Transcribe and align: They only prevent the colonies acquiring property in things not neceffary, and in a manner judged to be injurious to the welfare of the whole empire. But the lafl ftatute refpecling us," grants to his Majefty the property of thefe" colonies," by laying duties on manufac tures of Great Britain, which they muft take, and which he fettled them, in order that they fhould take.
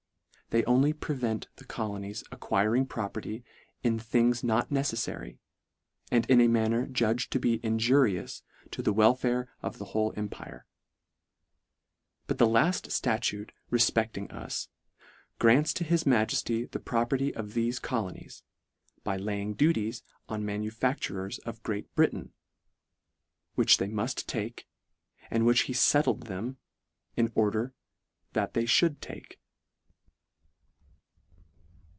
They 0.49 0.65
only 0.65 0.91
prevent 0.91 1.47
the 1.55 1.63
colonies 1.63 2.25
acquiring 2.29 2.85
property 2.87 3.45
in 3.83 3.97
things 3.97 4.43
not 4.43 4.69
neceffary, 4.69 5.37
and 6.11 6.25
in 6.29 6.41
a 6.41 6.49
manner 6.49 6.87
judged 6.87 7.31
to 7.31 7.39
be 7.39 7.61
injurious 7.63 8.43
to 8.71 8.81
the 8.81 8.91
welfare 8.91 9.47
of 9.61 9.77
the 9.77 9.85
whole 9.95 10.11
empire. 10.17 10.65
But 12.27 12.37
the 12.37 12.49
lafl 12.49 12.87
ftatute 12.89 13.51
refpecling 13.71 14.29
us," 14.33 14.67
grants 15.39 15.71
to 15.75 15.85
his 15.85 16.03
Majefty 16.03 16.69
the 16.69 16.81
property 16.81 17.33
of 17.33 17.53
thefe" 17.53 17.81
colonies," 17.81 18.43
by 19.05 19.15
laying 19.15 19.53
duties 19.53 20.03
on 20.27 20.43
manufac 20.43 20.99
tures 20.99 21.39
of 21.45 21.63
Great 21.63 21.95
Britain, 21.95 22.33
which 23.55 23.77
they 23.77 23.87
muft 23.87 24.25
take, 24.25 24.67
and 25.29 25.45
which 25.45 25.61
he 25.61 25.73
fettled 25.73 26.23
them, 26.23 26.57
in 27.15 27.31
order 27.35 27.73
that 28.33 28.53
they 28.53 28.65
fhould 28.65 28.99
take. 28.99 29.37